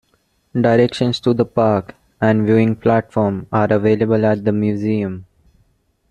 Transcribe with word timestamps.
Directions 0.59 1.19
to 1.19 1.31
the 1.35 1.45
park 1.45 1.93
and 2.19 2.43
viewing 2.43 2.75
platform 2.75 3.45
are 3.51 3.71
available 3.71 4.25
at 4.25 4.43
the 4.43 4.51
museum. 4.51 5.27